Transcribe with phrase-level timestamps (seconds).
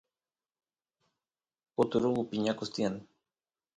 [1.81, 2.95] uturungu piñakus tiyan